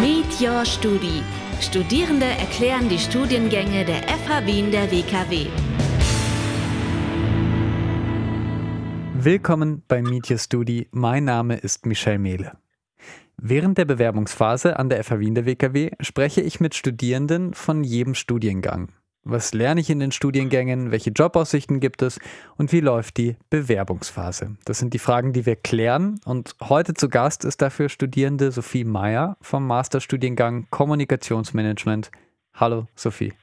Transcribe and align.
Meet 0.00 0.40
Your 0.40 0.64
Studi. 0.64 1.22
Studierende 1.60 2.26
erklären 2.26 2.88
die 2.88 2.98
Studiengänge 2.98 3.84
der 3.84 4.02
FH 4.02 4.46
Wien 4.46 4.70
der 4.70 4.90
WKW. 4.92 5.46
Willkommen 9.14 9.82
bei 9.88 10.02
Meet 10.02 10.30
Your 10.30 10.38
Studi. 10.38 10.86
Mein 10.92 11.24
Name 11.24 11.56
ist 11.56 11.84
Michelle 11.84 12.20
Mehle. 12.20 12.52
Während 13.36 13.76
der 13.76 13.84
Bewerbungsphase 13.84 14.78
an 14.78 14.88
der 14.88 15.02
FH 15.02 15.18
Wien 15.18 15.34
der 15.34 15.44
WKW 15.44 15.90
spreche 16.00 16.40
ich 16.40 16.60
mit 16.60 16.76
Studierenden 16.76 17.54
von 17.54 17.82
jedem 17.82 18.14
Studiengang. 18.14 18.92
Was 19.30 19.52
lerne 19.52 19.82
ich 19.82 19.90
in 19.90 20.00
den 20.00 20.10
Studiengängen? 20.10 20.90
Welche 20.90 21.10
Jobaussichten 21.10 21.80
gibt 21.80 22.00
es? 22.00 22.18
Und 22.56 22.72
wie 22.72 22.80
läuft 22.80 23.18
die 23.18 23.36
Bewerbungsphase? 23.50 24.56
Das 24.64 24.78
sind 24.78 24.94
die 24.94 24.98
Fragen, 24.98 25.34
die 25.34 25.44
wir 25.44 25.54
klären. 25.54 26.18
Und 26.24 26.56
heute 26.62 26.94
zu 26.94 27.10
Gast 27.10 27.44
ist 27.44 27.60
dafür 27.60 27.90
Studierende 27.90 28.50
Sophie 28.50 28.84
Meyer 28.84 29.36
vom 29.42 29.66
Masterstudiengang 29.66 30.66
Kommunikationsmanagement. 30.70 32.10
Hallo, 32.54 32.88
Sophie. 32.94 33.34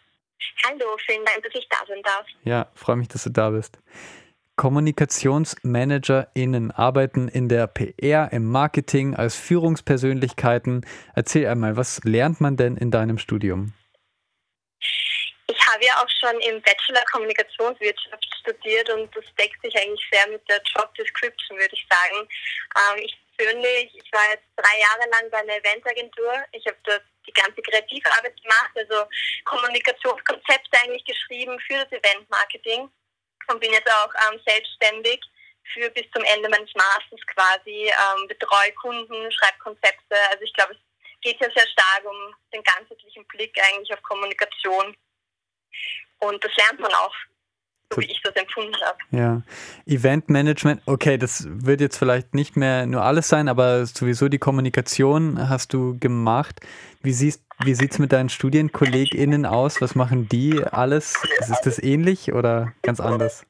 Hallo, 0.65 0.97
vielen 1.05 1.23
Dank, 1.23 1.43
dass 1.43 1.53
ich 1.53 1.67
da 1.69 1.77
sein 1.87 2.01
darf. 2.03 2.25
Ja, 2.43 2.67
freue 2.73 2.95
mich, 2.95 3.09
dass 3.09 3.25
du 3.25 3.29
da 3.29 3.51
bist. 3.51 3.77
KommunikationsmanagerInnen 4.55 6.71
arbeiten 6.71 7.27
in 7.27 7.47
der 7.47 7.67
PR, 7.67 8.31
im 8.31 8.49
Marketing, 8.49 9.15
als 9.15 9.35
Führungspersönlichkeiten. 9.35 10.83
Erzähl 11.13 11.45
einmal, 11.45 11.77
was 11.77 12.03
lernt 12.03 12.41
man 12.41 12.57
denn 12.57 12.75
in 12.75 12.89
deinem 12.89 13.19
Studium? 13.19 13.73
Ich 15.47 15.67
habe 15.67 15.85
ja 15.85 15.93
auch 16.01 16.09
schon 16.19 16.39
im 16.41 16.61
Bachelor 16.61 17.03
Kommunikationswirtschaft 17.11 18.25
studiert 18.39 18.89
und 18.89 19.15
das 19.15 19.25
deckt 19.37 19.61
sich 19.61 19.75
eigentlich 19.77 20.05
sehr 20.11 20.27
mit 20.27 20.47
der 20.49 20.61
Job 20.75 20.93
Description, 20.95 21.57
würde 21.57 21.75
ich 21.75 21.85
sagen. 21.89 22.27
Ähm, 22.75 23.03
ich 23.03 23.15
persönlich, 23.37 23.93
ich 23.93 24.11
war 24.11 24.29
jetzt 24.31 24.47
drei 24.55 24.79
Jahre 24.79 25.09
lang 25.11 25.29
bei 25.29 25.37
einer 25.37 25.57
Eventagentur. 25.57 26.33
Ich 26.51 26.65
habe 26.65 26.77
dort 26.83 27.03
die 27.27 27.33
ganze 27.33 27.61
Kreativarbeit 27.61 28.41
gemacht, 28.41 28.71
also 28.75 29.07
Kommunikationskonzepte 29.45 30.77
eigentlich 30.83 31.05
geschrieben 31.05 31.59
für 31.67 31.85
das 31.85 31.91
Eventmarketing 31.91 32.89
und 33.47 33.59
bin 33.59 33.73
jetzt 33.73 33.91
auch 33.91 34.13
ähm, 34.31 34.39
selbstständig 34.45 35.21
für 35.73 35.89
bis 35.91 36.05
zum 36.11 36.23
Ende 36.23 36.49
meines 36.49 36.73
Masters 36.75 37.21
quasi, 37.33 37.89
ähm, 37.89 38.27
betreue 38.27 38.71
Kunden, 38.73 39.31
schreibe 39.31 39.57
Konzepte. 39.59 40.15
Also 40.29 40.43
ich 40.43 40.53
glaube, 40.53 40.73
es 40.73 41.21
geht 41.21 41.39
ja 41.39 41.49
sehr 41.55 41.67
stark 41.67 42.05
um 42.05 42.35
den 42.53 42.63
ganzheitlichen 42.63 43.25
Blick 43.27 43.55
eigentlich 43.61 43.91
auf 43.93 44.01
Kommunikation. 44.03 44.95
Und 46.19 46.43
das 46.43 46.51
lernt 46.55 46.79
man 46.79 46.91
auch, 46.91 47.13
so 47.93 48.01
wie 48.01 48.05
ich 48.05 48.21
das 48.23 48.35
empfunden 48.35 48.75
habe. 48.85 48.97
Ja, 49.11 49.41
Eventmanagement, 49.85 50.81
okay, 50.85 51.17
das 51.17 51.45
wird 51.47 51.81
jetzt 51.81 51.97
vielleicht 51.97 52.33
nicht 52.33 52.55
mehr 52.55 52.85
nur 52.85 53.03
alles 53.03 53.27
sein, 53.27 53.47
aber 53.47 53.85
sowieso 53.85 54.27
die 54.27 54.39
Kommunikation 54.39 55.49
hast 55.49 55.73
du 55.73 55.97
gemacht. 55.99 56.61
Wie, 57.01 57.11
wie 57.11 57.75
sieht 57.75 57.91
es 57.91 57.99
mit 57.99 58.11
deinen 58.11 58.29
StudienkollegInnen 58.29 59.45
aus? 59.45 59.81
Was 59.81 59.95
machen 59.95 60.27
die 60.27 60.63
alles? 60.63 61.15
Ist 61.39 61.65
das 61.65 61.81
ähnlich 61.81 62.33
oder 62.33 62.73
ganz 62.81 62.99
anders? 62.99 63.45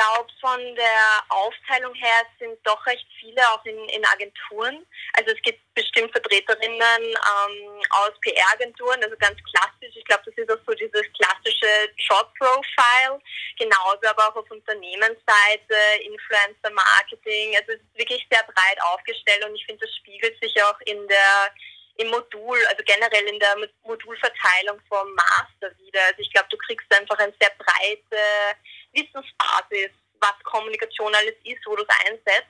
Ich 0.00 0.06
glaube, 0.06 0.32
von 0.40 0.74
der 0.76 1.24
Aufteilung 1.28 1.94
her 1.94 2.24
sind 2.38 2.58
doch 2.64 2.86
recht 2.86 3.06
viele 3.20 3.42
auch 3.52 3.62
in, 3.66 3.76
in 3.90 4.02
Agenturen. 4.06 4.86
Also 5.12 5.32
es 5.32 5.42
gibt 5.42 5.60
bestimmt 5.74 6.10
Vertreterinnen 6.12 7.02
ähm, 7.02 7.82
aus 7.90 8.12
PR-Agenturen, 8.22 9.04
also 9.04 9.14
ganz 9.18 9.36
klassisch. 9.52 9.94
Ich 9.94 10.04
glaube, 10.06 10.22
das 10.24 10.34
ist 10.38 10.50
auch 10.50 10.64
so 10.66 10.72
dieses 10.72 11.02
klassische 11.12 11.92
Job-Profile. 11.98 13.20
Genauso 13.58 14.08
aber 14.08 14.28
auch 14.28 14.36
auf 14.36 14.50
Unternehmensseite, 14.50 15.76
Influencer-Marketing. 16.00 17.56
Also 17.56 17.72
es 17.72 17.80
ist 17.80 17.98
wirklich 17.98 18.26
sehr 18.32 18.44
breit 18.44 18.80
aufgestellt 18.80 19.44
und 19.44 19.54
ich 19.54 19.66
finde, 19.66 19.84
das 19.84 19.94
spiegelt 19.96 20.40
sich 20.40 20.62
auch 20.62 20.80
in 20.86 21.06
der 21.08 21.52
im 22.00 22.08
Modul, 22.08 22.58
also 22.68 22.82
generell 22.84 23.26
in 23.28 23.38
der 23.38 23.56
Modulverteilung 23.82 24.80
vom 24.88 25.12
Master 25.14 25.76
wieder. 25.78 26.00
Also 26.06 26.20
ich 26.20 26.32
glaube, 26.32 26.48
du 26.50 26.56
kriegst 26.56 26.92
einfach 26.94 27.18
eine 27.18 27.34
sehr 27.40 27.52
breite 27.58 28.56
Wissensbasis, 28.92 29.90
was 30.20 30.34
Kommunikation 30.44 31.14
alles 31.14 31.34
ist, 31.44 31.64
wo 31.66 31.76
du 31.76 31.82
es 31.82 32.06
einsetzt. 32.06 32.48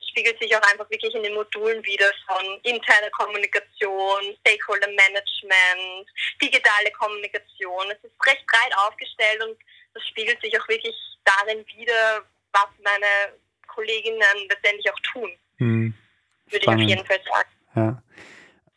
Das 0.00 0.08
spiegelt 0.08 0.40
sich 0.40 0.54
auch 0.56 0.62
einfach 0.62 0.88
wirklich 0.90 1.14
in 1.14 1.22
den 1.22 1.34
Modulen 1.34 1.84
wieder 1.84 2.10
von 2.26 2.60
interner 2.62 3.10
Kommunikation, 3.10 4.36
Stakeholder 4.40 4.88
Management, 4.88 6.08
digitale 6.40 6.90
Kommunikation. 6.92 7.90
Es 7.90 8.02
ist 8.02 8.26
recht 8.26 8.46
breit 8.46 8.72
aufgestellt 8.86 9.42
und 9.44 9.58
das 9.94 10.06
spiegelt 10.06 10.40
sich 10.40 10.58
auch 10.58 10.68
wirklich 10.68 10.96
darin 11.24 11.64
wieder, 11.66 12.24
was 12.52 12.68
meine 12.82 13.38
Kolleginnen 13.66 14.48
letztendlich 14.48 14.90
auch 14.90 15.00
tun. 15.12 15.38
Hm. 15.58 15.94
Würde 16.46 16.64
ich 16.64 16.68
auf 16.68 16.80
jeden 16.80 17.06
Fall 17.06 17.20
sagen. 17.30 17.50
Ja. 17.76 18.02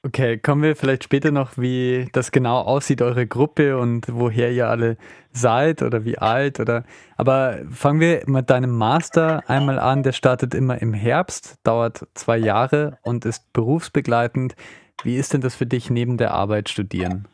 Okay, 0.03 0.39
kommen 0.39 0.63
wir 0.63 0.75
vielleicht 0.75 1.03
später 1.03 1.29
noch, 1.29 1.57
wie 1.57 2.09
das 2.11 2.31
genau 2.31 2.61
aussieht, 2.61 3.03
eure 3.03 3.27
Gruppe 3.27 3.77
und 3.77 4.07
woher 4.09 4.51
ihr 4.51 4.67
alle 4.67 4.97
seid 5.31 5.83
oder 5.83 6.05
wie 6.05 6.17
alt 6.17 6.59
oder. 6.59 6.85
Aber 7.17 7.59
fangen 7.71 7.99
wir 7.99 8.23
mit 8.25 8.49
deinem 8.49 8.75
Master 8.75 9.43
einmal 9.47 9.77
an. 9.77 10.01
Der 10.01 10.13
startet 10.13 10.55
immer 10.55 10.81
im 10.81 10.95
Herbst, 10.95 11.59
dauert 11.63 12.07
zwei 12.15 12.37
Jahre 12.37 12.97
und 13.03 13.25
ist 13.25 13.53
berufsbegleitend. 13.53 14.55
Wie 15.03 15.17
ist 15.17 15.33
denn 15.33 15.41
das 15.41 15.55
für 15.55 15.67
dich 15.67 15.91
neben 15.91 16.17
der 16.17 16.31
Arbeit 16.31 16.69
studieren? 16.69 17.27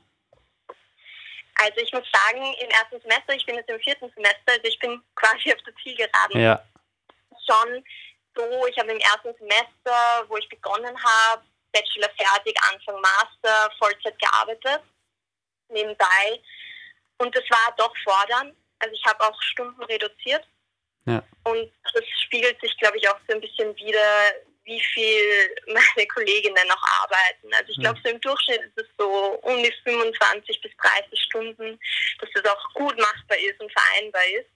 Also 1.55 1.79
ich 1.81 1.94
muss 1.94 2.03
sagen, 2.11 2.44
im 2.61 2.69
ersten 2.69 2.99
Semester, 3.01 3.34
ich 3.34 3.45
bin 3.45 3.55
jetzt 3.55 3.69
im 3.69 3.79
vierten 3.79 4.11
Semester, 4.13 4.51
also 4.51 4.63
ich 4.63 4.78
bin 4.79 5.01
quasi 5.16 5.53
auf 5.53 5.63
der 5.63 5.73
Zielgeraden. 5.81 6.41
Ja. 6.41 6.61
Schon 7.47 7.84
so, 8.35 8.44
ich 8.69 8.78
habe 8.78 8.91
im 8.91 8.99
ersten 8.99 9.34
Semester, 9.39 10.28
wo 10.28 10.35
ich 10.35 10.49
begonnen 10.49 10.95
habe, 11.01 11.44
Bachelor 11.72 12.09
fertig, 12.17 12.57
Anfang 12.72 13.01
Master, 13.01 13.72
Vollzeit 13.78 14.17
gearbeitet, 14.19 14.81
nebenbei. 15.69 16.41
Und 17.17 17.35
das 17.35 17.44
war 17.50 17.75
doch 17.78 17.94
fordernd. 18.03 18.55
Also 18.79 18.94
ich 18.94 19.05
habe 19.05 19.23
auch 19.23 19.41
Stunden 19.41 19.83
reduziert. 19.83 20.47
Ja. 21.05 21.23
Und 21.44 21.72
das 21.94 22.03
spiegelt 22.23 22.59
sich, 22.61 22.78
glaube 22.78 22.97
ich, 22.97 23.09
auch 23.09 23.19
so 23.28 23.35
ein 23.35 23.41
bisschen 23.41 23.75
wieder, 23.78 24.33
wie 24.66 24.81
viel 24.81 25.55
meine 25.67 26.07
Kolleginnen 26.07 26.67
noch 26.67 26.83
arbeiten. 27.01 27.53
Also 27.53 27.72
ich 27.72 27.79
glaube, 27.79 27.99
so 28.03 28.09
im 28.09 28.22
Durchschnitt 28.22 28.61
ist 28.61 28.78
es 28.78 28.88
so 28.97 29.39
um 29.41 29.63
die 29.63 29.73
25 29.84 30.61
bis 30.61 30.72
30 30.78 31.19
Stunden, 31.22 31.79
dass 32.19 32.29
das 32.34 32.45
auch 32.45 32.73
gut 32.73 32.97
machbar 32.97 33.38
ist 33.38 33.59
und 33.59 33.72
vereinbar 33.72 34.25
ist. 34.39 34.49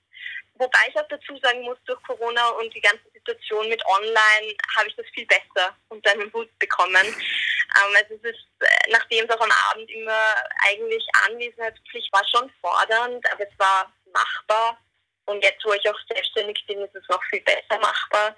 Wobei 0.55 0.79
ich 0.89 0.95
auch 0.95 1.07
dazu 1.09 1.37
sagen 1.37 1.63
muss, 1.63 1.77
durch 1.85 2.01
Corona 2.03 2.49
und 2.49 2.73
die 2.75 2.81
ganze 2.81 3.10
Situation 3.25 3.69
mit 3.69 3.83
Online 3.85 4.55
habe 4.75 4.87
ich 4.87 4.95
das 4.95 5.05
viel 5.13 5.25
besser 5.25 5.75
unter 5.89 6.11
einen 6.11 6.31
Hut 6.33 6.49
bekommen. 6.59 7.05
Ähm, 7.05 7.95
also 7.95 8.15
es 8.15 8.23
ist, 8.23 8.47
äh, 8.59 8.91
nachdem 8.91 9.25
es 9.25 9.35
auch 9.35 9.41
am 9.41 9.51
Abend 9.69 9.89
immer 9.91 10.25
eigentlich 10.67 11.05
Anwesenheitspflicht 11.27 12.11
war, 12.11 12.25
schon 12.27 12.51
fordernd, 12.61 13.25
aber 13.31 13.43
es 13.43 13.59
war 13.59 13.91
machbar. 14.13 14.77
Und 15.25 15.43
jetzt, 15.43 15.63
wo 15.63 15.73
ich 15.73 15.87
auch 15.89 15.99
selbstständig 16.09 16.63
bin, 16.67 16.81
ist 16.81 16.95
es 16.95 17.07
noch 17.07 17.23
viel 17.25 17.41
besser 17.41 17.79
machbar. 17.79 18.35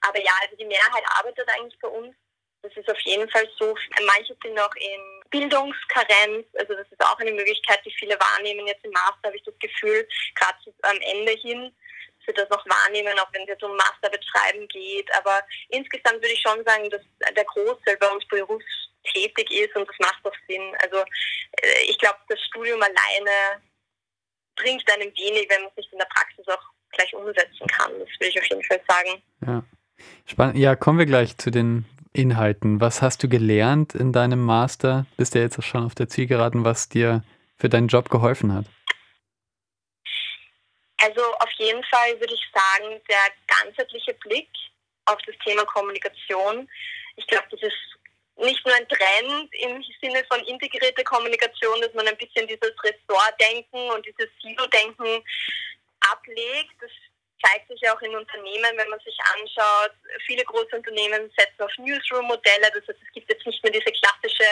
Aber 0.00 0.20
ja, 0.20 0.32
also 0.42 0.56
die 0.56 0.64
Mehrheit 0.64 1.04
arbeitet 1.18 1.48
eigentlich 1.48 1.78
bei 1.80 1.88
uns. 1.88 2.14
Das 2.62 2.72
ist 2.76 2.90
auf 2.90 3.00
jeden 3.00 3.28
Fall 3.28 3.46
so. 3.58 3.76
Manche 4.06 4.34
sind 4.42 4.54
noch 4.54 4.74
in 4.76 5.22
Bildungskarenz, 5.30 6.46
also 6.58 6.74
das 6.74 6.90
ist 6.90 7.00
auch 7.04 7.18
eine 7.18 7.32
Möglichkeit, 7.32 7.80
die 7.84 7.92
viele 7.92 8.18
wahrnehmen. 8.18 8.66
Jetzt 8.66 8.84
im 8.84 8.92
Master 8.92 9.24
habe 9.24 9.36
ich 9.36 9.42
das 9.42 9.58
Gefühl, 9.58 10.08
gerade 10.34 10.58
am 10.82 10.98
Ende 11.00 11.32
hin, 11.32 11.74
wir 12.26 12.34
das 12.34 12.48
noch 12.50 12.64
wahrnehmen, 12.66 13.18
auch 13.18 13.32
wenn 13.32 13.42
es 13.42 13.48
jetzt 13.48 13.62
um 13.62 13.76
Masterbeschreiben 13.76 14.66
geht. 14.68 15.08
Aber 15.16 15.42
insgesamt 15.68 16.16
würde 16.16 16.32
ich 16.32 16.40
schon 16.40 16.64
sagen, 16.64 16.88
dass 16.90 17.02
der 17.34 17.44
Großteil 17.44 17.96
bei 17.98 18.08
uns 18.08 18.26
berufstätig 18.28 19.50
ist 19.50 19.76
und 19.76 19.88
das 19.88 19.98
macht 19.98 20.24
auch 20.24 20.36
Sinn. 20.48 20.74
Also 20.82 20.98
äh, 20.98 21.82
ich 21.88 21.98
glaube, 21.98 22.18
das 22.28 22.40
Studium 22.40 22.80
alleine 22.82 23.62
bringt 24.56 24.88
einem 24.90 25.12
wenig, 25.16 25.48
wenn 25.50 25.62
man 25.62 25.70
es 25.70 25.76
nicht 25.76 25.92
in 25.92 25.98
der 25.98 26.06
Praxis 26.06 26.46
auch 26.48 26.62
gleich 26.92 27.14
umsetzen 27.14 27.66
kann. 27.66 27.92
Das 27.98 28.08
würde 28.18 28.28
ich 28.28 28.40
auf 28.40 28.46
jeden 28.46 28.64
Fall 28.64 28.80
sagen. 28.88 29.22
Ja. 29.46 29.64
Spannend. 30.26 30.58
Ja, 30.58 30.76
kommen 30.76 30.98
wir 30.98 31.06
gleich 31.06 31.36
zu 31.38 31.50
den 31.50 31.84
Inhalten. 32.12 32.80
Was 32.80 33.02
hast 33.02 33.22
du 33.22 33.28
gelernt 33.28 33.94
in 33.94 34.12
deinem 34.12 34.40
Master? 34.40 35.06
Bist 35.16 35.34
du 35.34 35.40
jetzt 35.40 35.58
auch 35.58 35.62
schon 35.62 35.84
auf 35.84 35.94
der 35.94 36.08
Zielgeraden, 36.08 36.64
was 36.64 36.88
dir 36.88 37.24
für 37.56 37.68
deinen 37.68 37.88
Job 37.88 38.08
geholfen 38.10 38.52
hat? 38.52 38.66
Also 40.98 41.22
jeden 41.64 41.84
Fall 41.84 42.20
würde 42.20 42.34
ich 42.34 42.44
sagen, 42.52 43.00
der 43.08 43.32
ganzheitliche 43.46 44.14
Blick 44.14 44.48
auf 45.06 45.18
das 45.26 45.34
Thema 45.44 45.64
Kommunikation. 45.64 46.68
Ich 47.16 47.26
glaube, 47.26 47.46
das 47.50 47.62
ist 47.62 47.94
nicht 48.36 48.64
nur 48.66 48.74
ein 48.74 48.88
Trend 48.88 49.54
im 49.54 49.84
Sinne 50.02 50.24
von 50.28 50.40
integrierter 50.46 51.04
Kommunikation, 51.04 51.80
dass 51.80 51.94
man 51.94 52.08
ein 52.08 52.16
bisschen 52.16 52.46
dieses 52.48 52.74
Ressortdenken 52.82 53.90
und 53.90 54.04
dieses 54.06 54.28
Silo-Denken 54.42 55.22
ablegt. 56.00 56.74
Das 56.80 56.90
zeigt 57.44 57.68
sich 57.68 57.88
auch 57.90 58.00
in 58.02 58.16
Unternehmen, 58.16 58.76
wenn 58.76 58.88
man 58.88 59.00
sich 59.00 59.16
anschaut, 59.34 59.92
viele 60.26 60.44
große 60.44 60.76
Unternehmen 60.76 61.30
setzen 61.36 61.62
auf 61.62 61.70
Newsroom-Modelle. 61.78 62.70
Das 62.74 62.88
heißt, 62.88 63.02
es 63.06 63.12
gibt 63.12 63.30
jetzt 63.30 63.46
nicht 63.46 63.62
mehr 63.62 63.72
diese 63.72 63.92
klassische 63.92 64.48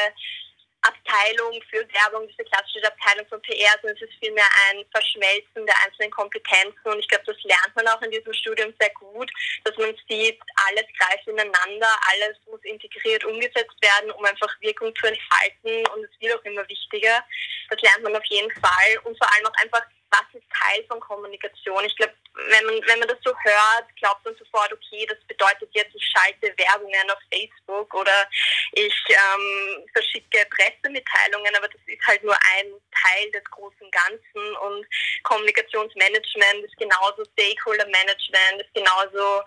Abteilung 0.83 1.63
für 1.71 1.87
Werbung, 1.95 2.29
diese 2.29 2.45
klassische 2.45 2.85
Abteilung 2.87 3.27
von 3.29 3.41
PR, 3.43 3.73
sondern 3.81 3.97
es 3.97 4.03
ist 4.03 4.19
vielmehr 4.21 4.49
ein 4.69 4.85
Verschmelzen 4.91 5.67
der 5.67 5.75
einzelnen 5.85 6.11
Kompetenzen 6.11 6.85
und 6.85 6.99
ich 6.99 7.09
glaube, 7.09 7.25
das 7.27 7.43
lernt 7.43 7.77
man 7.77 7.89
auch 7.89 8.03
in 8.03 8.11
diesem 8.11 8.33
Studium 8.35 8.75
sehr 8.81 8.91
gut, 8.91 9.31
dass 9.65 9.77
man 9.77 9.95
sieht, 10.09 10.41
alles 10.69 10.87
greift 10.99 11.27
ineinander, 11.27 11.89
alles 12.13 12.37
muss 12.51 12.63
integriert 12.65 13.25
umgesetzt 13.25 13.77
werden, 13.81 14.11
um 14.11 14.25
einfach 14.25 14.55
Wirkung 14.61 14.95
zu 14.97 15.07
entfalten 15.07 15.87
und 15.95 16.05
es 16.05 16.21
wird 16.21 16.39
auch 16.39 16.45
immer 16.45 16.69
wichtiger. 16.69 17.25
Das 17.71 17.81
lernt 17.81 18.03
man 18.03 18.17
auf 18.17 18.25
jeden 18.27 18.51
Fall 18.61 18.99
und 19.05 19.17
vor 19.19 19.33
allem 19.33 19.47
auch 19.47 19.63
einfach 19.63 19.83
was 20.13 20.29
ist 20.35 20.47
Teil 20.53 20.85
von 20.89 21.01
Kommunikation? 21.01 21.85
Ich 21.85 21.97
glaube, 21.97 22.13
wenn 22.35 22.65
man, 22.65 22.81
wenn 22.87 22.99
man 22.99 23.09
das 23.09 23.19
so 23.23 23.31
hört, 23.31 23.97
glaubt 23.97 24.25
man 24.25 24.35
sofort, 24.37 24.73
okay, 24.73 25.07
das 25.07 25.19
bedeutet 25.27 25.69
jetzt, 25.73 25.95
ich 25.95 26.05
schalte 26.17 26.55
Werbungen 26.57 27.11
auf 27.11 27.19
Facebook 27.31 27.93
oder 27.95 28.27
ich 28.73 28.95
ähm, 29.09 29.87
verschicke 29.93 30.47
Pressemitteilungen, 30.49 31.55
aber 31.57 31.69
das 31.69 31.81
ist 31.87 32.07
halt 32.07 32.25
nur 32.25 32.35
ein 32.35 32.73
Teil 32.91 33.31
des 33.33 33.45
großen 33.45 33.91
Ganzen 33.91 34.57
und 34.57 34.87
Kommunikationsmanagement 35.25 36.65
ist 36.65 36.77
genauso 36.79 37.25
Stakeholder 37.33 37.87
Management, 37.87 38.63
ist 38.63 38.75
genauso 38.75 39.43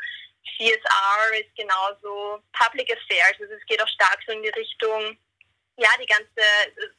CSR, 0.58 1.40
ist 1.40 1.56
genauso 1.56 2.44
Public 2.54 2.92
Affairs, 2.92 3.34
also 3.40 3.54
es 3.54 3.66
geht 3.66 3.82
auch 3.82 3.90
stark 3.90 4.20
so 4.28 4.32
in 4.34 4.44
die 4.44 4.50
Richtung, 4.50 5.18
ja, 5.78 5.90
die 6.00 6.06
ganze, 6.06 6.42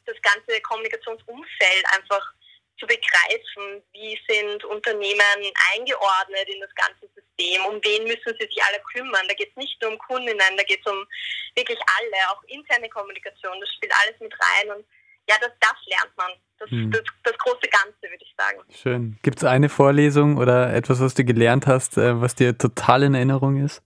das 0.05 0.21
ganze 0.21 0.61
Kommunikationsumfeld 0.63 1.87
einfach 1.95 2.36
zu 2.79 2.87
begreifen, 2.87 3.83
wie 3.93 4.19
sind 4.29 4.65
Unternehmen 4.65 5.53
eingeordnet 5.75 6.49
in 6.49 6.61
das 6.61 6.75
ganze 6.75 7.09
System, 7.15 7.65
um 7.67 7.81
wen 7.83 8.05
müssen 8.05 8.37
sie 8.39 8.47
sich 8.47 8.63
alle 8.65 8.81
kümmern. 8.93 9.27
Da 9.29 9.35
geht 9.35 9.51
es 9.51 9.57
nicht 9.57 9.81
nur 9.81 9.93
um 9.93 9.99
Kundinnen, 9.99 10.57
da 10.57 10.63
geht 10.63 10.81
es 10.85 10.93
um 10.93 11.07
wirklich 11.55 11.79
alle, 11.99 12.31
auch 12.31 12.43
interne 12.45 12.89
Kommunikation, 12.89 13.61
das 13.61 13.73
spielt 13.75 13.93
alles 14.03 14.21
mit 14.21 14.33
rein 14.33 14.77
und 14.77 14.87
ja, 15.29 15.35
das, 15.41 15.51
das 15.61 15.75
lernt 15.87 16.17
man. 16.17 16.31
Das, 16.59 16.71
hm. 16.71 16.91
das, 16.91 17.03
das 17.25 17.37
große 17.39 17.69
Ganze, 17.69 18.03
würde 18.03 18.23
ich 18.23 18.35
sagen. 18.39 18.63
Schön. 18.71 19.19
Gibt 19.23 19.39
es 19.39 19.45
eine 19.45 19.69
Vorlesung 19.69 20.39
oder 20.39 20.73
etwas, 20.73 21.01
was 21.01 21.15
du 21.15 21.25
gelernt 21.25 21.67
hast, 21.67 21.99
äh, 21.99 22.21
was 22.21 22.35
dir 22.35 22.57
total 22.57 23.03
in 23.03 23.15
Erinnerung 23.15 23.63
ist? 23.63 23.83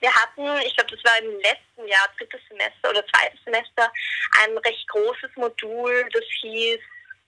Wir 0.00 0.12
hatten, 0.12 0.42
ich 0.66 0.76
glaube, 0.76 0.94
das 0.94 1.04
war 1.04 1.18
im 1.22 1.40
letzten 1.40 1.88
Jahr, 1.88 2.06
drittes 2.18 2.40
Semester 2.48 2.90
oder 2.90 3.06
zweites 3.06 3.42
Semester, 3.44 3.90
ein 4.42 4.58
recht 4.58 4.86
großes 4.88 5.30
Modul, 5.36 6.06
das 6.12 6.24
hieß 6.40 6.80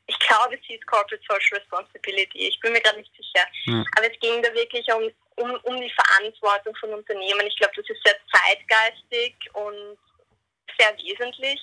ich 0.09 0.19
glaube, 0.21 0.55
es 0.55 0.65
hieß 0.65 0.81
Corporate 0.87 1.23
Social 1.29 1.59
Responsibility. 1.59 2.49
Ich 2.49 2.59
bin 2.61 2.73
mir 2.73 2.81
gerade 2.81 2.99
nicht 2.99 3.13
sicher. 3.15 3.47
Ja. 3.67 3.85
Aber 3.97 4.11
es 4.11 4.19
ging 4.21 4.43
da 4.43 4.53
wirklich 4.55 4.87
um, 4.93 5.11
um, 5.37 5.55
um 5.65 5.81
die 5.81 5.93
Verantwortung 5.93 6.75
von 6.77 6.95
Unternehmen. 6.95 7.47
Ich 7.47 7.57
glaube, 7.57 7.75
das 7.77 7.89
ist 7.89 8.03
sehr 8.03 8.17
zeitgeistig 8.33 9.37
und 9.53 9.99
sehr 10.79 10.97
wesentlich. 10.97 11.61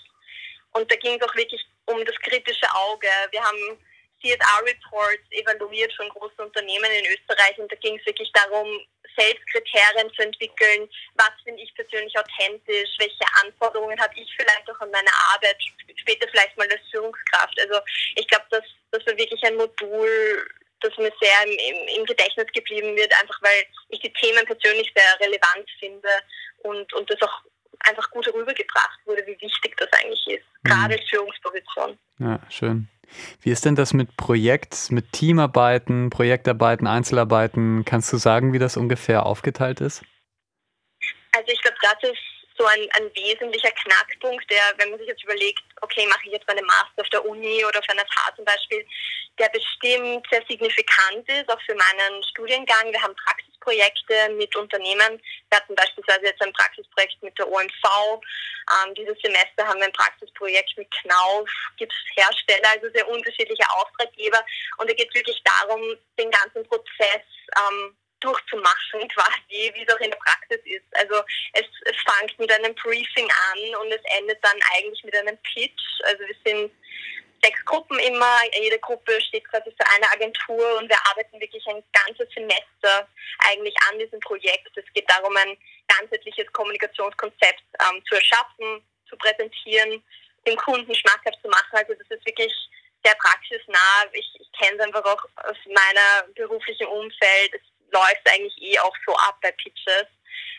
Und 0.73 0.89
da 0.91 0.95
ging 0.97 1.19
es 1.19 1.27
auch 1.27 1.35
wirklich 1.35 1.65
um 1.87 2.05
das 2.05 2.15
kritische 2.17 2.71
Auge. 2.75 3.07
Wir 3.31 3.43
haben 3.43 3.79
CSR-Reports 4.25 5.23
evaluiert 5.31 5.93
von 5.93 6.09
großen 6.09 6.39
Unternehmen 6.39 6.91
in 6.91 7.13
Österreich 7.13 7.57
und 7.57 7.71
da 7.71 7.75
ging 7.77 7.97
es 7.99 8.05
wirklich 8.05 8.31
darum, 8.33 8.67
Selbstkriterien 9.15 10.11
zu 10.13 10.23
entwickeln, 10.23 10.89
was 11.15 11.31
finde 11.43 11.61
ich 11.61 11.73
persönlich 11.75 12.13
authentisch, 12.17 12.89
welche 12.97 13.25
Anforderungen 13.43 13.99
habe 13.99 14.13
ich 14.15 14.27
vielleicht 14.35 14.69
auch 14.69 14.79
an 14.81 14.91
meine 14.91 15.11
Arbeit, 15.33 15.57
später 15.95 16.27
vielleicht 16.29 16.57
mal 16.57 16.67
als 16.69 16.81
Führungskraft. 16.91 17.57
Also 17.61 17.79
ich 18.15 18.27
glaube, 18.27 18.45
das, 18.49 18.63
das 18.91 19.05
war 19.05 19.17
wirklich 19.17 19.41
ein 19.43 19.55
Modul, 19.55 20.49
das 20.81 20.97
mir 20.97 21.11
sehr 21.21 21.43
im, 21.45 21.51
im, 21.51 21.87
im, 21.99 22.05
Gedächtnis 22.05 22.47
geblieben 22.53 22.95
wird, 22.95 23.13
einfach 23.21 23.41
weil 23.41 23.63
ich 23.89 23.99
die 23.99 24.13
Themen 24.13 24.45
persönlich 24.45 24.91
sehr 24.95 25.19
relevant 25.19 25.69
finde 25.79 26.09
und, 26.63 26.91
und 26.93 27.09
das 27.09 27.21
auch 27.21 27.41
einfach 27.79 28.09
gut 28.11 28.27
rübergebracht 28.27 28.99
wurde, 29.05 29.25
wie 29.25 29.39
wichtig 29.41 29.75
das 29.77 29.89
eigentlich 29.93 30.27
ist, 30.27 30.45
mhm. 30.63 30.69
gerade 30.69 30.93
als 30.95 31.09
Führungsposition. 31.09 31.97
Ja, 32.19 32.39
schön. 32.49 32.87
Wie 33.41 33.51
ist 33.51 33.65
denn 33.65 33.75
das 33.75 33.93
mit 33.93 34.17
Projekt, 34.17 34.91
mit 34.91 35.11
Teamarbeiten, 35.11 36.09
Projektarbeiten, 36.09 36.87
Einzelarbeiten? 36.87 37.85
Kannst 37.85 38.11
du 38.11 38.17
sagen, 38.17 38.53
wie 38.53 38.59
das 38.59 38.77
ungefähr 38.77 39.25
aufgeteilt 39.25 39.81
ist? 39.81 40.03
Also 41.31 41.51
ich 41.51 41.61
glaube, 41.61 41.77
das 41.81 42.09
ist 42.11 42.19
so 42.57 42.65
ein, 42.65 42.87
ein 42.97 43.11
wesentlicher 43.15 43.71
Knackpunkt, 43.71 44.49
der, 44.49 44.63
wenn 44.77 44.89
man 44.89 44.99
sich 44.99 45.07
jetzt 45.07 45.23
überlegt, 45.23 45.61
okay, 45.81 46.07
mache 46.07 46.21
ich 46.25 46.31
jetzt 46.31 46.47
meine 46.47 46.61
Master 46.63 47.01
auf 47.01 47.09
der 47.09 47.25
Uni 47.25 47.63
oder 47.65 47.79
auf 47.79 47.89
einer 47.89 48.05
FH 48.05 48.35
zum 48.35 48.45
Beispiel, 48.45 48.85
der 49.37 49.49
bestimmt 49.49 50.25
sehr 50.31 50.43
signifikant 50.47 51.27
ist, 51.27 51.49
auch 51.49 51.61
für 51.65 51.75
meinen 51.75 52.23
Studiengang. 52.23 52.91
Wir 52.91 53.01
haben 53.01 53.15
Praxisprojekte 53.65 54.29
mit 54.35 54.55
Unternehmen. 54.55 55.21
Wir 55.49 55.57
hatten 55.57 55.75
beispielsweise 55.75 56.25
jetzt 56.25 56.41
ein 56.41 56.53
Praxisprojekt 56.53 57.21
mit 57.21 57.37
der 57.37 57.47
OMV. 57.47 58.21
Ähm, 58.85 58.95
dieses 58.95 59.17
Semester 59.21 59.67
haben 59.67 59.79
wir 59.79 59.87
ein 59.87 59.93
Praxisprojekt 59.93 60.77
mit 60.77 60.89
Knauf, 60.91 61.49
gibt 61.77 61.93
es 61.93 62.23
Hersteller, 62.23 62.69
also 62.69 62.87
sehr 62.93 63.07
unterschiedliche 63.07 63.69
Auftraggeber. 63.69 64.43
Und 64.77 64.89
da 64.89 64.93
geht 64.93 65.09
es 65.09 65.15
wirklich 65.15 65.41
darum, 65.43 65.81
den 66.17 66.31
ganzen 66.31 66.63
Prozess 66.67 67.25
ähm, 67.57 67.95
durchzumachen 68.19 69.07
quasi, 69.13 69.71
wie 69.73 69.85
es 69.85 69.93
auch 69.93 69.99
in 69.99 70.11
der 70.11 70.17
Praxis 70.17 70.61
ist. 70.65 70.85
Also 70.93 71.21
es, 71.53 71.65
es 71.85 71.95
fängt 72.05 72.39
mit 72.39 72.51
einem 72.51 72.73
Briefing 72.75 73.29
an 73.51 73.81
und 73.81 73.91
es 73.91 74.01
endet 74.17 74.43
dann 74.43 74.59
eigentlich 74.75 75.03
mit 75.03 75.15
einem 75.15 75.37
Pitch. 75.43 76.01
Also 76.03 76.23
wir 76.25 76.35
sind 76.45 76.71
sechs 77.45 77.63
Gruppen 77.65 77.99
immer, 77.99 78.39
jede 78.59 78.79
Gruppe 78.79 79.19
steht 79.21 79.47
quasi 79.49 79.71
für 79.71 79.87
eine 79.95 80.11
Agentur 80.11 80.77
und 80.77 80.89
wir 80.89 80.97
arbeiten 81.09 81.39
wirklich 81.39 81.65
ein 81.67 81.83
ganzes 81.93 82.27
Semester 82.33 82.74
eigentlich 83.49 83.75
an 83.89 83.99
diesem 83.99 84.19
Projekt. 84.19 84.75
Es 84.75 84.85
geht 84.93 85.09
darum, 85.09 85.35
ein 85.37 85.57
ganzheitliches 85.87 86.51
Kommunikationskonzept 86.53 87.63
ähm, 87.81 88.03
zu 88.07 88.15
erschaffen, 88.15 88.81
zu 89.09 89.15
präsentieren, 89.17 90.03
dem 90.47 90.57
Kunden 90.57 90.93
schmackhaft 90.93 91.39
zu 91.41 91.49
machen. 91.49 91.73
Also 91.73 91.93
das 91.93 92.09
ist 92.09 92.25
wirklich 92.25 92.53
sehr 93.03 93.15
praxisnah. 93.15 94.05
Ich, 94.13 94.29
ich 94.39 94.51
kenne 94.53 94.77
es 94.77 94.85
einfach 94.85 95.05
auch 95.05 95.23
aus 95.43 95.57
meiner 95.65 96.33
beruflichen 96.33 96.87
Umfeld. 96.87 97.53
Es 97.53 97.61
läuft 97.91 98.29
eigentlich 98.29 98.57
eh 98.61 98.79
auch 98.79 98.95
so 99.05 99.15
ab 99.15 99.37
bei 99.41 99.51
Pitches. 99.51 100.07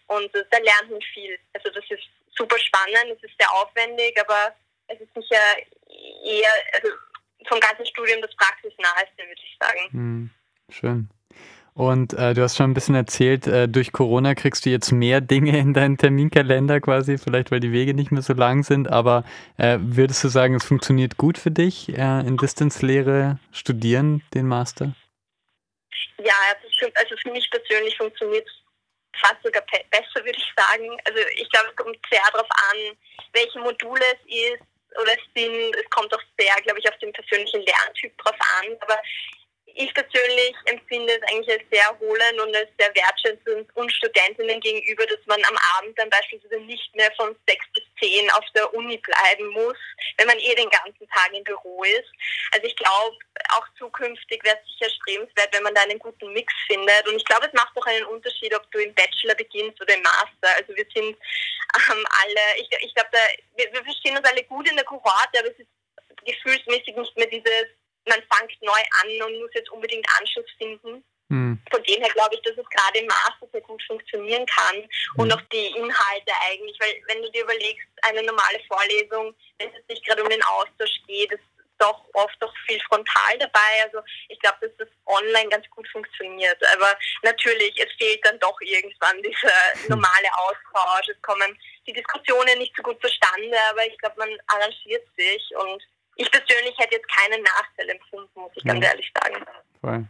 Und 0.06 0.34
äh, 0.34 0.44
da 0.50 0.58
lernt 0.58 0.90
man 0.90 1.02
viel. 1.12 1.38
Also 1.52 1.70
das 1.70 1.84
ist 1.90 2.04
super 2.36 2.58
spannend, 2.58 3.16
es 3.16 3.22
ist 3.22 3.38
sehr 3.38 3.52
aufwendig, 3.52 4.18
aber 4.20 4.54
es 4.88 5.00
ist 5.00 5.12
sicher 5.14 5.40
eher 6.22 6.50
also 6.74 6.88
vom 7.48 7.60
ganzen 7.60 7.86
Studium 7.86 8.20
das 8.20 8.34
praxisnaheste, 8.36 9.18
würde 9.18 9.40
ich 9.42 9.56
sagen. 9.58 9.80
Hm, 9.90 10.30
schön. 10.70 11.08
Und 11.76 12.14
äh, 12.14 12.32
du 12.32 12.40
hast 12.40 12.56
schon 12.56 12.70
ein 12.70 12.74
bisschen 12.74 12.94
erzählt, 12.94 13.46
äh, 13.46 13.68
durch 13.68 13.92
Corona 13.92 14.34
kriegst 14.34 14.64
du 14.64 14.70
jetzt 14.70 14.92
mehr 14.92 15.20
Dinge 15.20 15.58
in 15.58 15.74
deinen 15.74 15.98
Terminkalender 15.98 16.80
quasi, 16.80 17.18
vielleicht 17.18 17.50
weil 17.50 17.60
die 17.60 17.70
Wege 17.70 17.92
nicht 17.92 18.10
mehr 18.10 18.22
so 18.22 18.32
lang 18.32 18.64
sind, 18.64 18.88
aber 18.88 19.24
äh, 19.58 19.76
würdest 19.80 20.24
du 20.24 20.28
sagen, 20.28 20.54
es 20.54 20.64
funktioniert 20.64 21.18
gut 21.18 21.36
für 21.36 21.50
dich, 21.50 21.90
äh, 21.90 22.20
in 22.20 22.38
Distanzlehre 22.38 23.38
studieren, 23.52 24.22
den 24.32 24.48
Master? 24.48 24.94
Ja, 26.16 26.32
also 26.94 27.14
für 27.22 27.30
mich 27.30 27.50
persönlich 27.50 27.94
funktioniert 27.98 28.46
es 28.46 29.20
fast 29.20 29.42
sogar 29.42 29.62
besser, 29.90 30.24
würde 30.24 30.38
ich 30.38 30.52
sagen. 30.56 30.98
Also 31.04 31.20
ich 31.36 31.50
glaube, 31.50 31.68
es 31.68 31.76
kommt 31.76 31.98
sehr 32.10 32.22
darauf 32.32 32.48
an, 32.50 32.96
welche 33.34 33.58
Module 33.58 34.02
es 34.14 34.54
ist 34.54 34.62
oder 34.98 35.12
es 35.12 35.42
sind. 35.42 35.76
Es 35.76 35.90
kommt 35.90 36.14
auch 36.14 36.22
sehr, 36.38 36.54
glaube 36.62 36.78
ich, 36.78 36.88
auf 36.88 36.98
den 37.00 37.12
persönlichen 37.12 37.60
Lerntyp 37.60 38.16
drauf 38.16 38.36
an. 38.62 38.72
Aber 38.80 38.98
ich 39.76 39.92
persönlich 39.92 40.54
empfinde 40.64 41.12
es 41.12 41.22
eigentlich 41.28 41.60
als 41.60 41.68
sehr 41.70 41.84
erholend 41.84 42.40
und 42.40 42.56
als 42.56 42.70
sehr 42.78 42.94
wertschätzend 42.94 43.68
und 43.76 43.92
Studentinnen 43.92 44.58
gegenüber, 44.60 45.04
dass 45.06 45.20
man 45.26 45.42
am 45.44 45.56
Abend 45.76 45.98
dann 45.98 46.08
beispielsweise 46.08 46.60
nicht 46.60 46.94
mehr 46.96 47.12
von 47.16 47.36
sechs 47.46 47.64
bis 47.74 47.84
zehn 48.00 48.30
auf 48.30 48.44
der 48.54 48.72
Uni 48.72 48.96
bleiben 48.96 49.48
muss, 49.48 49.76
wenn 50.16 50.28
man 50.28 50.38
eh 50.38 50.54
den 50.54 50.70
ganzen 50.70 51.06
Tag 51.08 51.30
im 51.32 51.44
Büro 51.44 51.84
ist. 51.84 52.10
Also 52.52 52.66
ich 52.66 52.76
glaube, 52.76 53.16
auch 53.50 53.66
zukünftig 53.78 54.42
wäre 54.44 54.56
es 54.56 54.72
sicher 54.72 54.90
strebenswert, 54.90 55.52
wenn 55.52 55.62
man 55.62 55.74
da 55.74 55.82
einen 55.82 55.98
guten 55.98 56.32
Mix 56.32 56.52
findet. 56.66 57.06
Und 57.06 57.16
ich 57.16 57.24
glaube, 57.24 57.46
es 57.46 57.52
macht 57.52 57.76
auch 57.76 57.86
einen 57.86 58.06
Unterschied, 58.06 58.54
ob 58.54 58.70
du 58.72 58.78
im 58.78 58.94
Bachelor 58.94 59.34
beginnst 59.34 59.80
oder 59.80 59.94
im 59.94 60.02
Master. 60.02 60.56
Also 60.56 60.74
wir 60.74 60.86
sind 60.94 61.16
ähm, 61.90 62.06
alle, 62.24 62.56
ich, 62.56 62.68
ich 62.80 62.94
glaube, 62.94 63.10
wir, 63.56 63.72
wir 63.72 63.84
verstehen 63.84 64.16
uns 64.16 64.28
alle 64.28 64.42
gut 64.44 64.68
in 64.70 64.76
der 64.76 64.86
Kohorte, 64.86 65.38
aber 65.38 65.48
es 65.48 65.58
ist 65.58 65.68
gefühlsmäßig 66.24 66.96
nicht 66.96 67.16
mehr 67.16 67.26
dieses 67.26 67.66
man 68.06 68.22
fängt 68.32 68.62
neu 68.62 68.82
an 69.02 69.22
und 69.26 69.40
muss 69.40 69.50
jetzt 69.54 69.70
unbedingt 69.70 70.06
Anschluss 70.18 70.46
finden. 70.58 71.04
Mhm. 71.28 71.60
Von 71.70 71.82
dem 71.82 72.00
her 72.00 72.10
glaube 72.12 72.36
ich, 72.36 72.42
dass 72.42 72.56
es 72.56 72.68
gerade 72.70 72.98
im 72.98 73.06
Master 73.06 73.48
sehr 73.50 73.60
gut 73.62 73.82
funktionieren 73.84 74.46
kann 74.46 74.76
mhm. 74.76 75.22
und 75.22 75.32
auch 75.32 75.40
die 75.52 75.66
Inhalte 75.66 76.32
eigentlich, 76.48 76.78
weil 76.80 77.02
wenn 77.08 77.22
du 77.22 77.30
dir 77.32 77.42
überlegst, 77.42 77.86
eine 78.02 78.22
normale 78.22 78.60
Vorlesung, 78.68 79.34
wenn 79.58 79.68
es 79.74 79.88
nicht 79.88 80.04
gerade 80.06 80.22
um 80.22 80.30
den 80.30 80.42
Austausch 80.44 81.02
geht, 81.06 81.32
ist 81.32 81.42
doch 81.78 82.04
oft 82.14 82.36
doch 82.40 82.52
viel 82.66 82.80
frontal 82.88 83.38
dabei. 83.38 83.84
Also 83.84 83.98
ich 84.28 84.38
glaube, 84.40 84.58
dass 84.62 84.76
das 84.78 84.88
online 85.06 85.48
ganz 85.50 85.68
gut 85.70 85.86
funktioniert. 85.88 86.58
Aber 86.72 86.96
natürlich, 87.22 87.74
es 87.78 87.92
fehlt 87.98 88.24
dann 88.24 88.38
doch 88.38 88.58
irgendwann 88.60 89.22
dieser 89.22 89.52
normale 89.88 90.28
Austausch. 90.38 91.08
Es 91.08 91.20
kommen 91.22 91.58
die 91.86 91.92
Diskussionen 91.92 92.58
nicht 92.58 92.74
so 92.76 92.82
gut 92.82 93.00
zustande, 93.02 93.58
aber 93.70 93.86
ich 93.86 93.98
glaube, 93.98 94.16
man 94.18 94.30
arrangiert 94.46 95.06
sich 95.16 95.50
und 95.56 95.82
ich 96.16 96.30
persönlich 96.30 96.74
hätte 96.78 96.96
jetzt 96.96 97.08
keinen 97.08 97.42
Nachteil 97.42 97.90
empfunden, 97.90 98.40
muss 98.40 98.52
ich 98.54 98.64
ganz 98.64 98.84
ehrlich 98.84 99.12
sagen. 99.14 99.44
Voll. 99.80 100.04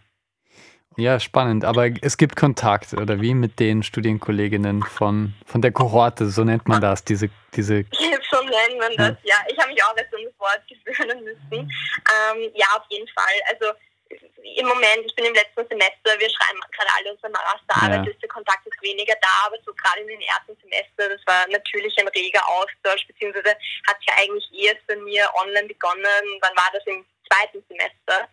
Ja, 0.99 1.21
spannend. 1.21 1.65
Aber 1.65 1.91
es 2.01 2.17
gibt 2.17 2.37
Kontakt, 2.37 2.95
oder 2.95 3.21
wie, 3.21 3.35
mit 3.35 3.61
den 3.61 3.83
Studienkolleginnen 3.83 4.83
von, 4.83 5.35
von 5.45 5.61
der 5.61 5.71
Kohorte, 5.73 6.27
so 6.27 6.43
nennt 6.43 6.67
man 6.69 6.81
das, 6.81 7.05
diese... 7.05 7.29
diese 7.55 7.85
so 8.31 8.43
nennt 8.43 8.79
man 8.79 8.93
das, 8.97 9.17
ja. 9.23 9.35
ja. 9.35 9.37
Ich 9.49 9.59
habe 9.59 9.73
mich 9.73 9.85
auch 9.85 9.95
erst 9.97 10.15
an 10.15 10.21
das 10.25 10.39
Wort 10.39 10.63
gewöhnen 10.67 11.25
müssen. 11.25 11.53
Ähm, 11.53 12.51
ja, 12.55 12.67
auf 12.75 12.85
jeden 12.89 13.09
Fall. 13.09 13.25
Also 13.53 13.67
im 14.57 14.67
Moment, 14.67 15.05
ich 15.05 15.15
bin 15.15 15.25
im 15.25 15.35
letzten 15.35 15.67
Semester, 15.69 16.19
wir 16.19 16.31
schreiben 16.31 16.61
gerade 16.73 16.91
alle 16.97 17.13
unsere 17.13 17.31
Masterarbeit, 17.31 18.07
ja. 18.07 18.11
ist 18.11 18.23
der 18.23 18.29
Kontakt 18.29 18.67
ist 18.67 18.81
weniger 18.83 19.15
da, 19.21 19.47
aber 19.47 19.57
so 19.65 19.75
gerade 19.75 20.01
in 20.01 20.09
den 20.09 20.23
ersten 20.23 20.57
Semester, 20.63 21.09
das 21.09 21.21
war 21.27 21.47
natürlich 21.49 21.97
ein 21.99 22.09
reger 22.09 22.47
Austausch, 22.49 23.07
beziehungsweise 23.07 23.51
hat 23.87 23.97
es 24.01 24.07
ja 24.07 24.15
eigentlich 24.17 24.47
erst 24.53 24.87
bei 24.87 24.97
mir 24.97 25.29
online 25.35 25.69
begonnen, 25.69 26.39
wann 26.41 26.57
war 26.57 26.71
das 26.73 26.87
im 26.87 27.05
zweiten 27.29 27.63
Semester? 27.69 28.29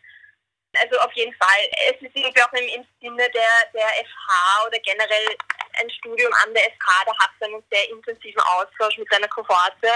Also 0.80 0.98
auf 1.00 1.12
jeden 1.14 1.34
Fall, 1.36 1.62
es 1.90 2.02
ist 2.02 2.16
irgendwie 2.16 2.42
auch 2.42 2.54
im, 2.54 2.68
im 2.68 2.86
Sinne 3.02 3.30
der, 3.30 3.54
der 3.74 3.88
FH 3.88 4.68
oder 4.68 4.80
generell 4.80 5.36
ein 5.82 5.90
Studium 5.90 6.34
an 6.46 6.54
der 6.54 6.64
FH, 6.64 7.06
da 7.06 7.18
hat 7.20 7.32
man 7.42 7.54
einen 7.54 7.64
sehr 7.72 7.90
intensiven 7.90 8.42
Austausch 8.42 8.98
mit 8.98 9.12
seiner 9.12 9.28
Kohorte, 9.28 9.92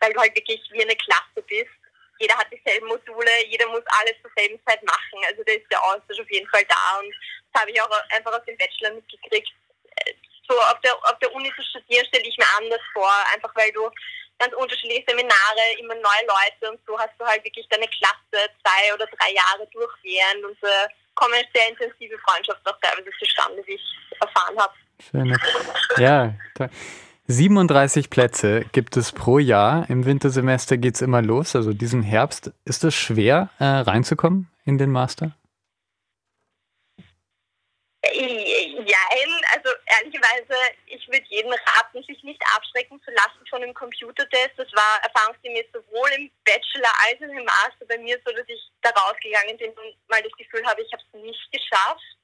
weil 0.00 0.12
du 0.12 0.20
halt 0.20 0.34
wirklich 0.36 0.60
wie 0.72 0.82
eine 0.82 0.96
Klasse 0.96 1.42
bist 1.46 1.79
jeder 2.20 2.36
hat 2.36 2.52
dieselben 2.52 2.86
Module, 2.86 3.30
jeder 3.48 3.66
muss 3.68 3.82
alles 3.98 4.14
zur 4.22 4.30
selben 4.36 4.60
Zeit 4.66 4.82
machen. 4.84 5.18
Also 5.26 5.42
da 5.44 5.52
ist 5.52 5.70
der 5.70 5.82
Austausch 5.82 6.20
auf 6.20 6.30
jeden 6.30 6.48
Fall 6.48 6.64
da 6.68 7.00
und 7.00 7.12
das 7.52 7.62
habe 7.62 7.70
ich 7.72 7.80
auch 7.80 7.90
einfach 8.14 8.32
aus 8.32 8.44
dem 8.44 8.56
Bachelor 8.58 8.92
mitgekriegt. 8.92 9.50
So 10.46 10.58
auf 10.60 10.80
der, 10.80 10.94
auf 10.94 11.18
der 11.20 11.32
Uni 11.34 11.50
zu 11.56 11.62
studieren 11.62 12.06
stelle 12.06 12.28
ich 12.28 12.36
mir 12.36 12.46
anders 12.58 12.80
vor, 12.92 13.10
einfach 13.32 13.54
weil 13.54 13.72
du 13.72 13.90
ganz 14.38 14.54
unterschiedliche 14.54 15.04
Seminare, 15.06 15.62
immer 15.78 15.94
neue 15.94 16.26
Leute 16.26 16.72
und 16.72 16.80
so 16.86 16.98
hast 16.98 17.12
du 17.18 17.24
halt 17.24 17.44
wirklich 17.44 17.66
deine 17.68 17.86
Klasse 17.88 18.48
zwei 18.62 18.94
oder 18.94 19.06
drei 19.06 19.32
Jahre 19.32 19.66
durchgehend 19.72 20.44
und 20.44 20.58
so 20.60 20.68
kommen 21.14 21.44
sehr 21.54 21.68
intensive 21.68 22.18
Freundschaften 22.20 22.66
auch 22.66 22.78
teilweise 22.80 23.10
zustande, 23.18 23.62
wie 23.66 23.74
ich 23.74 23.96
erfahren 24.20 24.58
habe. 24.58 24.74
Schön. 25.10 25.38
Ja, 25.98 26.34
37 27.30 28.10
Plätze 28.10 28.64
gibt 28.72 28.96
es 28.96 29.12
pro 29.12 29.38
Jahr. 29.38 29.88
Im 29.88 30.04
Wintersemester 30.04 30.76
geht 30.76 30.96
es 30.96 31.00
immer 31.00 31.22
los, 31.22 31.54
also 31.54 31.72
diesen 31.72 32.02
Herbst. 32.02 32.50
Ist 32.64 32.82
es 32.82 32.94
schwer, 32.94 33.50
äh, 33.60 33.64
reinzukommen 33.64 34.50
in 34.64 34.78
den 34.78 34.90
Master? 34.90 35.30
Nein, 38.02 39.30
also 39.54 39.70
ehrlicherweise, 39.86 40.54
ich 40.86 41.06
würde 41.06 41.24
jeden 41.28 41.52
raten, 41.52 42.02
sich 42.02 42.20
nicht 42.24 42.42
abschrecken 42.56 43.00
zu 43.04 43.12
lassen 43.12 43.46
von 43.48 43.62
einem 43.62 43.74
Computertest. 43.74 44.54
Das 44.56 44.72
war 44.72 45.00
erfahrungsgemäß 45.04 45.66
sowohl 45.72 46.10
im 46.18 46.30
Bachelor 46.44 46.90
als 47.06 47.22
auch 47.22 47.32
im 47.32 47.44
Master 47.44 47.86
bei 47.86 47.98
mir 47.98 48.18
so, 48.26 48.32
dass 48.32 48.48
ich 48.48 48.60
da 48.82 48.90
rausgegangen 48.90 49.56
bin 49.56 49.70
und 49.70 49.94
mal 50.08 50.22
das 50.22 50.32
Gefühl 50.32 50.66
habe, 50.66 50.82
ich 50.82 50.92
habe 50.92 51.02
es 51.06 51.20
nicht 51.20 51.52
geschafft. 51.52 52.16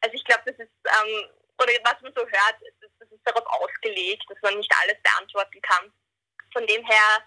Also 0.00 0.14
ich 0.16 0.24
glaube, 0.24 0.42
das 0.46 0.56
ist, 0.58 0.74
ähm, 0.82 1.30
oder 1.62 1.72
was 1.84 2.00
man 2.02 2.12
so 2.14 2.22
hört, 2.22 2.56
darauf 3.28 3.46
ausgelegt, 3.46 4.24
dass 4.28 4.40
man 4.42 4.56
nicht 4.56 4.72
alles 4.80 4.96
beantworten 5.02 5.60
kann. 5.62 5.92
Von 6.52 6.66
dem 6.66 6.84
her 6.84 7.24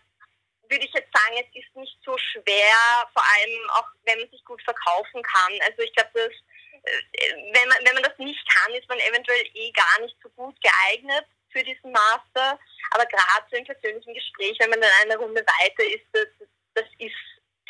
würde 0.69 0.85
ich 0.85 0.93
jetzt 0.93 1.11
sagen, 1.13 1.35
es 1.37 1.63
ist 1.63 1.75
nicht 1.75 1.97
so 2.03 2.17
schwer, 2.17 2.75
vor 3.13 3.23
allem 3.23 3.69
auch 3.71 3.87
wenn 4.03 4.19
man 4.19 4.29
sich 4.29 4.43
gut 4.45 4.61
verkaufen 4.63 5.21
kann. 5.21 5.53
Also 5.67 5.81
ich 5.81 5.93
glaube, 5.93 6.11
dass 6.13 6.33
äh, 6.83 7.33
wenn 7.53 7.67
man, 7.67 7.77
wenn 7.85 7.93
man 7.95 8.03
das 8.03 8.17
nicht 8.17 8.41
kann, 8.49 8.73
ist 8.73 8.87
man 8.87 8.99
eventuell 8.99 9.45
eh 9.53 9.71
gar 9.71 9.99
nicht 10.01 10.15
so 10.23 10.29
gut 10.29 10.55
geeignet 10.61 11.25
für 11.51 11.63
diesen 11.63 11.91
Master. 11.91 12.57
Aber 12.91 13.05
gerade 13.05 13.45
so 13.49 13.57
im 13.57 13.65
persönlichen 13.65 14.13
Gespräch, 14.13 14.57
wenn 14.59 14.69
man 14.69 14.81
dann 14.81 14.91
eine 15.01 15.17
Runde 15.17 15.45
weiter 15.45 15.83
ist, 15.83 16.07
das, 16.13 16.27
das 16.73 16.87
ist 16.97 17.15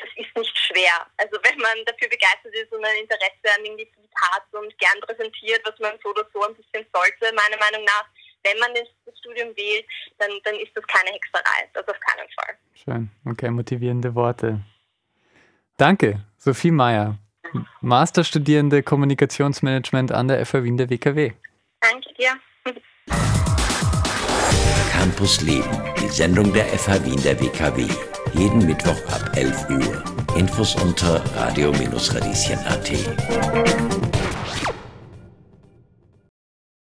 das 0.01 0.09
ist 0.15 0.35
nicht 0.35 0.57
schwer. 0.57 1.05
Also 1.17 1.38
wenn 1.43 1.57
man 1.59 1.85
dafür 1.85 2.09
begeistert 2.09 2.53
ist 2.55 2.71
und 2.71 2.83
ein 2.83 2.97
Interesse 2.97 3.55
an 3.55 3.63
dem 3.63 3.77
Gebiet 3.77 4.11
hat 4.31 4.43
und 4.51 4.75
gern 4.79 5.00
präsentiert, 5.01 5.61
was 5.65 5.77
man 5.79 6.00
so 6.01 6.09
oder 6.09 6.27
so 6.33 6.41
ein 6.41 6.55
bisschen 6.55 6.85
sollte, 6.91 7.33
meiner 7.33 7.57
Meinung 7.57 7.83
nach, 7.83 8.05
wenn 8.43 8.60
man 8.60 8.74
das, 8.74 8.88
Studium 9.19 9.55
wählt, 9.55 9.86
dann, 10.17 10.31
dann 10.43 10.55
ist 10.55 10.75
das 10.75 10.86
keine 10.88 11.12
Hexerei. 11.12 11.69
Das 11.74 11.88
auf 11.88 12.00
keinen 12.00 12.27
Fall. 12.29 12.57
Schön. 12.74 13.12
Okay, 13.25 13.51
motivierende 13.51 14.15
Worte. 14.15 14.62
Danke, 15.77 16.25
Sophie 16.38 16.71
Meyer, 16.71 17.17
Masterstudierende 17.81 18.81
Kommunikationsmanagement 18.83 20.12
an 20.12 20.27
der 20.27 20.45
FH 20.45 20.63
Wien 20.63 20.77
der 20.77 20.89
WKW. 20.89 21.31
Danke 21.79 22.13
dir. 22.13 22.31
Campus 24.91 25.41
Leben, 25.41 25.81
die 26.00 26.10
Sendung 26.10 26.53
der 26.53 26.65
FH 26.65 27.03
Wien 27.05 27.21
der 27.24 27.39
WKW. 27.39 27.88
Jeden 28.33 28.65
Mittwoch 28.65 29.01
ab 29.12 29.31
11 29.36 29.69
Uhr. 29.69 30.03
Infos 30.38 30.75
unter 30.75 31.24
radio-radieschen.at. 31.36 34.11